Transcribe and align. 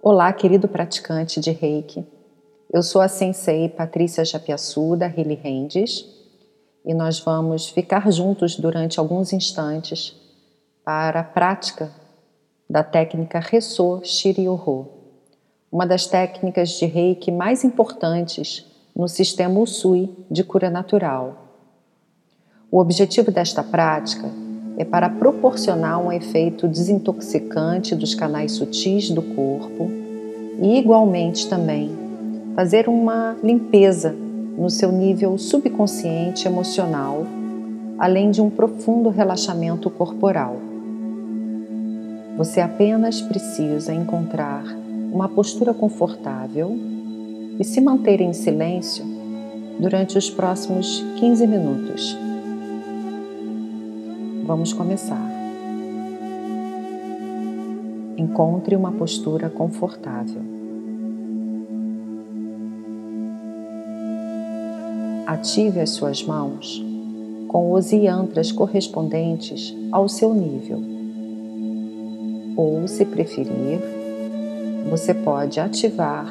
Olá, 0.00 0.32
querido 0.32 0.68
praticante 0.68 1.40
de 1.40 1.50
Reiki. 1.50 2.06
Eu 2.72 2.84
sou 2.84 3.02
a 3.02 3.08
Sensei 3.08 3.68
Patrícia 3.68 4.24
Japiaçu, 4.24 4.94
da 4.94 5.08
Hili 5.08 5.34
Rendes, 5.34 6.06
e 6.84 6.94
nós 6.94 7.18
vamos 7.18 7.68
ficar 7.68 8.08
juntos 8.12 8.54
durante 8.54 9.00
alguns 9.00 9.32
instantes 9.32 10.14
para 10.84 11.18
a 11.18 11.24
prática 11.24 11.90
da 12.70 12.84
técnica 12.84 13.40
Resso 13.40 14.00
Shiryu-Ho, 14.04 14.86
uma 15.70 15.84
das 15.84 16.06
técnicas 16.06 16.70
de 16.70 16.86
Reiki 16.86 17.32
mais 17.32 17.64
importantes 17.64 18.64
no 18.94 19.08
sistema 19.08 19.58
Usui 19.58 20.14
de 20.30 20.44
cura 20.44 20.70
natural. 20.70 21.56
O 22.70 22.78
objetivo 22.78 23.32
desta 23.32 23.64
prática 23.64 24.30
é 24.78 24.84
para 24.84 25.10
proporcionar 25.10 26.00
um 26.00 26.12
efeito 26.12 26.68
desintoxicante 26.68 27.96
dos 27.96 28.14
canais 28.14 28.52
sutis 28.52 29.10
do 29.10 29.20
corpo 29.20 29.90
e, 30.62 30.78
igualmente, 30.78 31.48
também 31.48 31.90
fazer 32.54 32.88
uma 32.88 33.36
limpeza 33.42 34.14
no 34.56 34.70
seu 34.70 34.92
nível 34.92 35.36
subconsciente 35.36 36.46
emocional, 36.46 37.26
além 37.98 38.30
de 38.30 38.40
um 38.40 38.48
profundo 38.48 39.08
relaxamento 39.08 39.90
corporal. 39.90 40.56
Você 42.36 42.60
apenas 42.60 43.20
precisa 43.20 43.92
encontrar 43.92 44.62
uma 45.12 45.28
postura 45.28 45.74
confortável 45.74 46.78
e 47.58 47.64
se 47.64 47.80
manter 47.80 48.20
em 48.20 48.32
silêncio 48.32 49.04
durante 49.80 50.16
os 50.16 50.30
próximos 50.30 51.04
15 51.18 51.46
minutos. 51.48 52.27
Vamos 54.48 54.72
começar. 54.72 55.30
Encontre 58.16 58.74
uma 58.74 58.90
postura 58.90 59.50
confortável. 59.50 60.40
Ative 65.26 65.80
as 65.80 65.90
suas 65.90 66.24
mãos 66.24 66.82
com 67.46 67.72
os 67.72 67.92
yantras 67.92 68.50
correspondentes 68.50 69.76
ao 69.92 70.08
seu 70.08 70.32
nível. 70.32 70.82
Ou, 72.56 72.88
se 72.88 73.04
preferir, 73.04 73.80
você 74.88 75.12
pode 75.12 75.60
ativar 75.60 76.26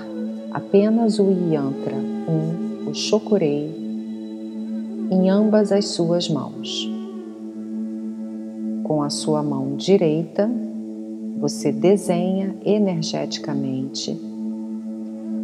apenas 0.51 1.19
o 1.19 1.29
yantra 1.53 1.95
1, 1.95 2.89
o 2.89 2.95
chokurei, 2.95 3.71
em 5.11 5.29
ambas 5.29 5.71
as 5.71 5.89
suas 5.89 6.27
mãos. 6.27 6.96
Com 8.87 9.03
a 9.03 9.09
sua 9.09 9.43
mão 9.43 9.75
direita, 9.75 10.49
você 11.37 11.73
desenha 11.73 12.55
energeticamente 12.63 14.17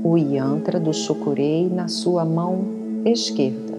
o 0.01 0.17
yantra 0.17 0.79
do 0.79 0.93
Chokurei 0.93 1.67
na 1.67 1.89
sua 1.89 2.23
mão 2.23 2.63
esquerda. 3.03 3.77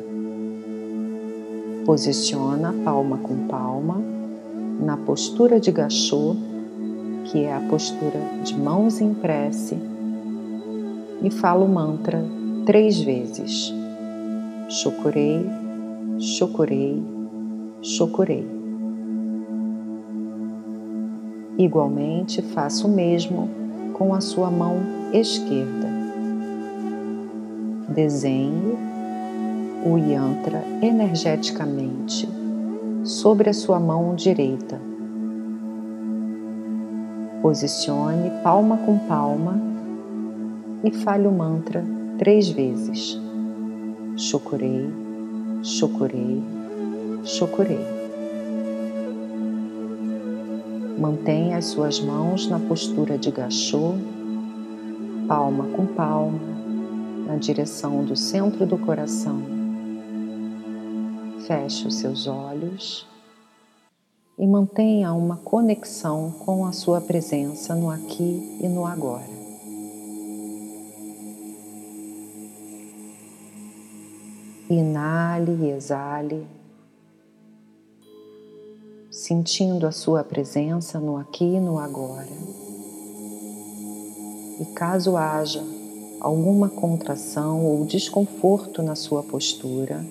Posiciona 1.87 2.75
palma 2.85 3.17
com 3.17 3.47
palma 3.47 4.03
na 4.85 4.99
postura 4.99 5.59
de 5.59 5.73
Gachô, 5.73 6.37
que 7.25 7.45
é 7.45 7.55
a 7.55 7.61
postura 7.61 8.21
de 8.45 8.55
mãos 8.59 9.01
em 9.01 9.15
prece, 9.15 9.79
e 11.23 11.31
fala 11.31 11.65
o 11.65 11.69
mantra 11.71 12.23
três 12.67 13.01
vezes. 13.01 13.73
Chokurei, 14.69 15.41
Chokurei, 16.19 17.03
Chokurei. 17.81 18.64
Igualmente, 21.57 22.43
faça 22.43 22.87
o 22.87 22.91
mesmo 22.91 23.49
com 23.93 24.13
a 24.13 24.21
sua 24.21 24.51
mão 24.51 24.77
esquerda. 25.13 25.89
Desenhe 27.89 28.77
o 29.87 29.97
yantra 29.97 30.65
energeticamente 30.83 32.29
sobre 33.05 33.51
a 33.51 33.53
sua 33.53 33.79
mão 33.79 34.17
direita. 34.17 34.81
Posicione 37.41 38.31
palma 38.43 38.79
com 38.79 38.99
palma 38.99 39.61
e 40.83 40.91
fale 40.91 41.29
o 41.29 41.33
mantra 41.33 41.85
três 42.19 42.49
vezes. 42.49 43.21
Chokurei, 44.17 44.91
chokurei, 45.63 46.43
chokurei. 47.23 48.04
Mantenha 50.99 51.59
as 51.59 51.67
suas 51.67 51.99
mãos 51.99 52.47
na 52.47 52.61
postura 52.61 53.19
de 53.19 53.29
gachô, 53.29 53.95
palma 55.27 55.67
com 55.75 55.87
palma, 55.87 56.39
na 57.27 57.35
direção 57.35 58.05
do 58.05 58.15
centro 58.15 58.65
do 58.65 58.79
coração. 58.79 59.43
Feche 61.47 61.89
os 61.89 61.97
seus 61.97 62.29
olhos 62.29 63.07
e 64.39 64.47
mantenha 64.47 65.13
uma 65.13 65.37
conexão 65.39 66.31
com 66.45 66.65
a 66.65 66.71
sua 66.71 67.01
presença 67.01 67.75
no 67.75 67.91
aqui 67.91 68.59
e 68.63 68.69
no 68.69 68.87
agora. 68.87 69.35
Inale 74.71 75.53
e 75.61 75.71
exale 75.71 76.47
sentindo 79.25 79.87
a 79.87 79.91
sua 79.91 80.23
presença 80.23 81.01
no 81.01 81.17
aqui 81.17 81.45
e 81.45 81.59
no 81.59 81.79
agora. 81.79 82.29
E 84.61 84.67
caso 84.75 85.17
haja 85.17 85.65
alguma 86.21 86.69
contração 86.69 87.65
ou 87.65 87.87
desconforto 87.87 88.83
na 88.83 88.95
sua 88.95 89.23
postura, 89.23 90.05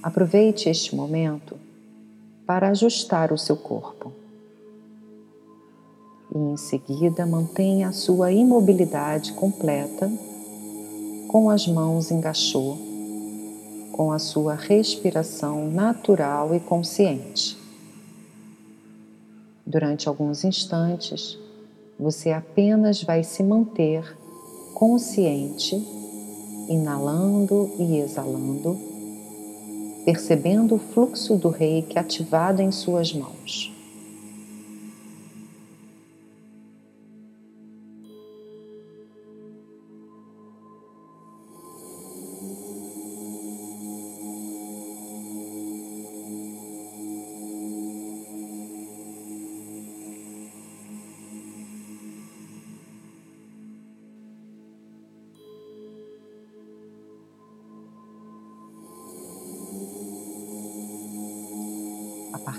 aproveite 0.00 0.68
este 0.68 0.94
momento 0.94 1.56
para 2.46 2.68
ajustar 2.68 3.32
o 3.32 3.38
seu 3.38 3.56
corpo. 3.56 4.12
E 6.32 6.38
em 6.38 6.56
seguida 6.56 7.26
mantenha 7.26 7.88
a 7.88 7.92
sua 7.92 8.30
imobilidade 8.30 9.32
completa 9.32 10.08
com 11.26 11.50
as 11.50 11.66
mãos 11.66 12.12
em 12.12 12.20
com 13.94 14.10
a 14.10 14.18
sua 14.18 14.56
respiração 14.56 15.70
natural 15.70 16.52
e 16.52 16.58
consciente. 16.58 17.56
Durante 19.64 20.08
alguns 20.08 20.42
instantes, 20.42 21.38
você 21.96 22.32
apenas 22.32 23.04
vai 23.04 23.22
se 23.22 23.40
manter 23.44 24.18
consciente, 24.74 25.76
inalando 26.68 27.70
e 27.78 27.98
exalando, 28.00 28.76
percebendo 30.04 30.74
o 30.74 30.78
fluxo 30.78 31.36
do 31.36 31.48
reiki 31.48 31.96
ativado 31.96 32.60
em 32.60 32.72
suas 32.72 33.12
mãos. 33.12 33.73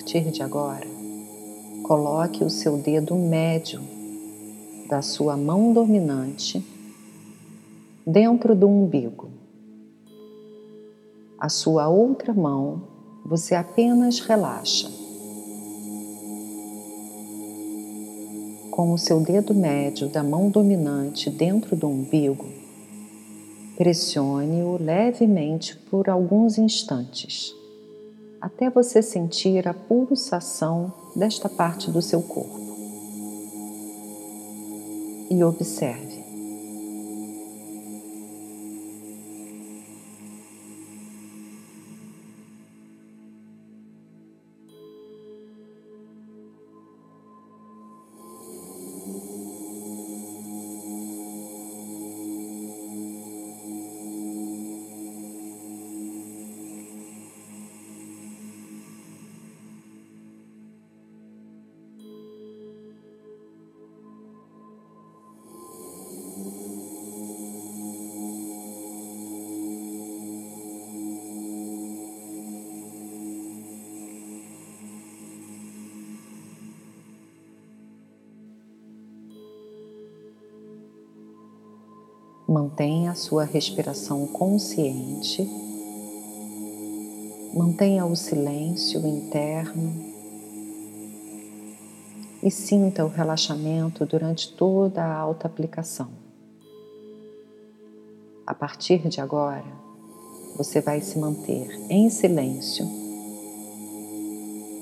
Partir 0.06 0.30
de 0.30 0.44
agora, 0.44 0.86
coloque 1.82 2.44
o 2.44 2.50
seu 2.50 2.78
dedo 2.78 3.16
médio 3.16 3.82
da 4.88 5.02
sua 5.02 5.36
mão 5.36 5.74
dominante 5.74 6.64
dentro 8.06 8.54
do 8.54 8.68
umbigo. 8.68 9.30
A 11.40 11.50
sua 11.50 11.88
outra 11.88 12.36
mão 12.36 12.84
você 13.26 13.56
apenas 13.56 14.20
relaxa. 14.20 14.92
Com 18.70 18.94
o 18.94 19.00
seu 19.00 19.20
dedo 19.20 19.56
médio 19.56 20.08
da 20.08 20.22
mão 20.22 20.52
dominante 20.52 21.32
dentro 21.32 21.76
do 21.76 21.88
umbigo, 21.88 22.46
pressione-o 23.76 24.78
levemente 24.80 25.76
por 25.90 26.08
alguns 26.08 26.60
instantes 26.60 27.56
até 28.46 28.70
você 28.70 29.02
sentir 29.02 29.68
a 29.68 29.74
pulsação 29.74 30.94
desta 31.16 31.50
parte 31.50 31.90
do 31.90 32.00
seu 32.00 32.22
corpo. 32.22 32.60
E 35.32 35.44
observe. 35.44 36.25
Mantenha 82.48 83.10
a 83.10 83.16
sua 83.16 83.44
respiração 83.44 84.28
consciente. 84.28 85.50
Mantenha 87.56 88.06
o 88.06 88.16
silêncio 88.16 89.00
interno 89.08 89.92
e 92.44 92.52
sinta 92.52 93.04
o 93.04 93.08
relaxamento 93.08 94.06
durante 94.06 94.54
toda 94.54 95.04
a 95.04 95.18
alta 95.18 95.48
aplicação. 95.48 96.10
A 98.46 98.54
partir 98.54 99.10
de 99.10 99.20
agora, 99.20 99.66
você 100.56 100.82
vai 100.82 101.02
se 101.02 101.18
manter 101.18 101.68
em 101.90 102.12
silêncio, 102.12 102.86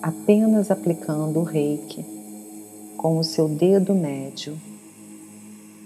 apenas 0.02 0.70
aplicando 0.70 1.40
o 1.40 1.44
reiki 1.44 2.06
com 2.98 3.18
o 3.18 3.24
seu 3.24 3.48
dedo 3.48 3.96
médio 3.96 4.60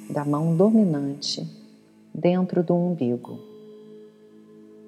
da 0.09 0.25
mão 0.25 0.55
dominante 0.55 1.56
dentro 2.17 2.63
do 2.63 2.73
umbigo. 2.73 3.37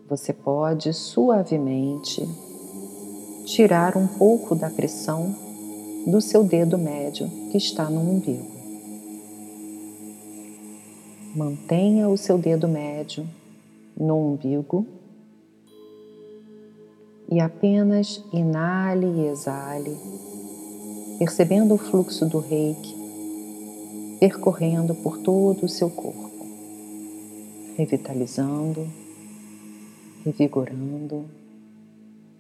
Você 0.10 0.34
pode 0.34 0.92
suavemente 0.92 2.28
tirar 3.46 3.96
um 3.96 4.08
pouco 4.08 4.56
da 4.56 4.68
pressão 4.68 5.36
do 6.08 6.20
seu 6.20 6.44
dedo 6.44 6.76
médio 6.76 7.30
que 7.52 7.58
está 7.58 7.88
no 7.88 8.02
umbigo. 8.02 8.58
Mantenha 11.36 12.10
o 12.10 12.18
seu 12.18 12.40
dedo 12.40 12.68
médio 12.68 13.28
no 13.96 14.32
umbigo 14.32 14.88
e 17.32 17.40
apenas 17.40 18.24
inale 18.34 19.06
e 19.06 19.28
exale, 19.28 19.96
percebendo 21.20 21.76
o 21.76 21.78
fluxo 21.78 22.26
do 22.26 22.40
reiki 22.40 22.98
percorrendo 24.20 24.94
por 24.96 25.20
todo 25.20 25.66
o 25.66 25.70
seu 25.70 25.90
corpo 25.90 26.29
revitalizando, 27.80 28.86
revigorando 30.26 31.30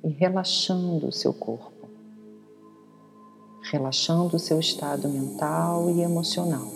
e 0.03 0.09
relaxando 0.09 1.07
o 1.07 1.13
seu 1.13 1.31
corpo, 1.33 1.87
relaxando 3.71 4.35
o 4.35 4.39
seu 4.39 4.59
estado 4.59 5.07
mental 5.07 5.89
e 5.91 6.01
emocional. 6.01 6.67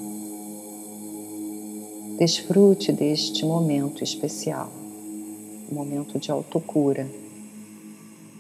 Desfrute 2.18 2.94
deste 2.94 3.46
momento 3.46 4.02
especial, 4.02 4.72
um 5.70 5.76
momento 5.76 6.18
de 6.18 6.32
autocura, 6.32 7.06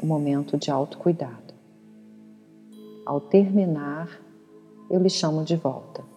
um 0.01 0.07
momento 0.07 0.57
de 0.57 0.71
autocuidado. 0.71 1.53
Ao 3.05 3.19
terminar, 3.19 4.21
eu 4.89 5.01
lhe 5.01 5.09
chamo 5.09 5.43
de 5.43 5.57
volta. 5.57 6.12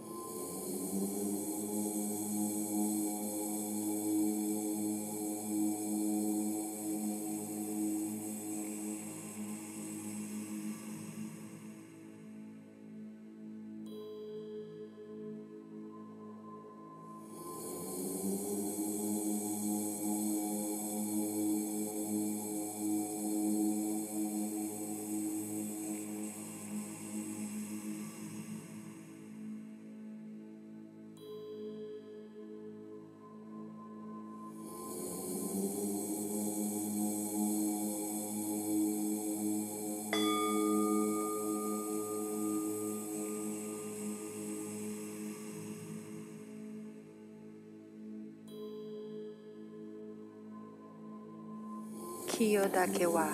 Kiyodakewa 52.37 53.29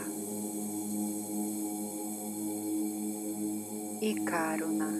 Ikaruna. 4.00 4.90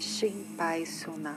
Shinpai 0.00 0.84
Suna 0.86 1.34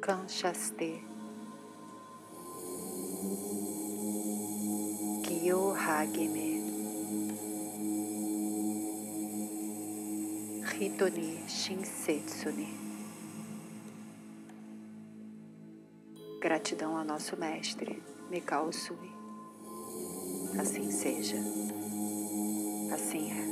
Kanchaste 0.00 1.02
Kyohagime 5.26 6.48
Hitoni 10.78 11.38
Shinsetsune 11.48 12.81
Gratidão 16.62 16.96
ao 16.96 17.04
nosso 17.04 17.36
Mestre, 17.36 18.00
Mikao 18.30 18.72
Sui. 18.72 19.10
Assim 20.60 20.92
seja. 20.92 21.36
Assim 22.94 23.32
é. 23.32 23.51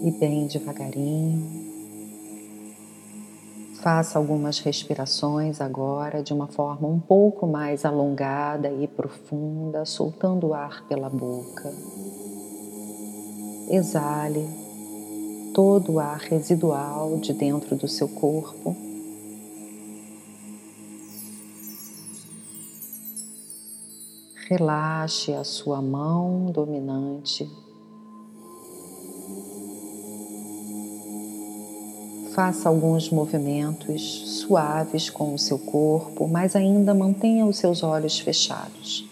E 0.00 0.12
bem 0.12 0.46
devagarinho, 0.46 1.42
faça 3.82 4.16
algumas 4.16 4.60
respirações 4.60 5.60
agora 5.60 6.22
de 6.22 6.32
uma 6.32 6.46
forma 6.46 6.86
um 6.86 7.00
pouco 7.00 7.48
mais 7.48 7.84
alongada 7.84 8.70
e 8.70 8.86
profunda, 8.86 9.84
soltando 9.84 10.48
o 10.48 10.54
ar 10.54 10.86
pela 10.86 11.10
boca. 11.10 11.74
Exale 13.68 14.46
todo 15.52 15.94
o 15.94 15.98
ar 15.98 16.18
residual 16.18 17.18
de 17.18 17.32
dentro 17.32 17.74
do 17.74 17.88
seu 17.88 18.08
corpo. 18.08 18.76
Relaxe 24.48 25.34
a 25.34 25.42
sua 25.42 25.82
mão 25.82 26.46
dominante. 26.52 27.50
Faça 32.38 32.68
alguns 32.68 33.10
movimentos 33.10 34.38
suaves 34.38 35.10
com 35.10 35.34
o 35.34 35.38
seu 35.40 35.58
corpo, 35.58 36.28
mas 36.28 36.54
ainda 36.54 36.94
mantenha 36.94 37.44
os 37.44 37.58
seus 37.58 37.82
olhos 37.82 38.20
fechados. 38.20 39.04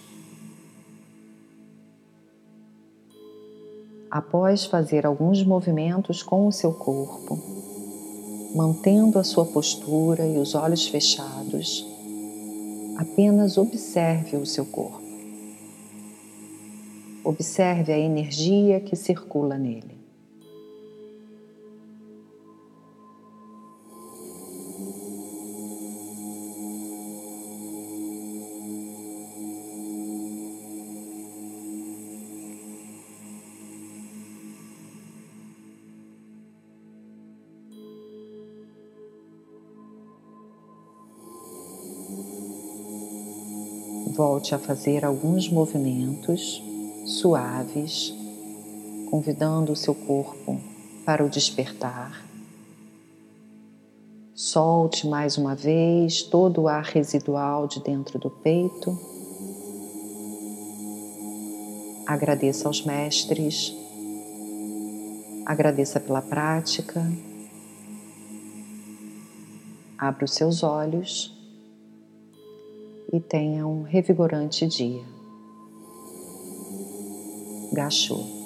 Após 4.09 4.63
fazer 4.63 5.05
alguns 5.05 5.43
movimentos 5.43 6.23
com 6.23 6.47
o 6.47 6.53
seu 6.53 6.71
corpo, 6.71 7.37
mantendo 8.55 9.19
a 9.19 9.25
sua 9.25 9.45
postura 9.45 10.25
e 10.25 10.37
os 10.37 10.55
olhos 10.55 10.87
fechados, 10.87 11.85
apenas 12.95 13.57
observe 13.57 14.37
o 14.37 14.45
seu 14.45 14.65
corpo. 14.65 15.03
Observe 17.25 17.91
a 17.91 17.99
energia 17.99 18.79
que 18.79 18.95
circula 18.95 19.57
nele. 19.57 19.96
Volte 44.17 44.55
a 44.55 44.57
fazer 44.57 45.05
alguns 45.05 45.47
movimentos 45.47 46.59
suaves, 47.05 48.11
convidando 49.11 49.71
o 49.71 49.75
seu 49.75 49.93
corpo 49.93 50.59
para 51.05 51.23
o 51.23 51.29
despertar. 51.29 52.25
Solte 54.33 55.05
mais 55.05 55.37
uma 55.37 55.53
vez 55.53 56.23
todo 56.23 56.61
o 56.61 56.67
ar 56.67 56.83
residual 56.83 57.67
de 57.67 57.79
dentro 57.79 58.17
do 58.17 58.31
peito. 58.31 58.99
Agradeça 62.07 62.67
aos 62.67 62.83
mestres, 62.83 63.71
agradeça 65.45 65.99
pela 65.99 66.23
prática. 66.23 67.07
Abra 69.95 70.25
os 70.25 70.33
seus 70.33 70.63
olhos 70.63 71.36
e 73.11 73.19
tenha 73.19 73.65
um 73.65 73.83
revigorante 73.83 74.67
dia. 74.67 75.03
Gachou. 77.73 78.36